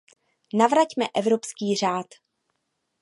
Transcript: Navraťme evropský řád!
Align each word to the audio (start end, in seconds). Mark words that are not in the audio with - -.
Navraťme 0.53 1.05
evropský 1.15 1.75
řád! 1.75 2.05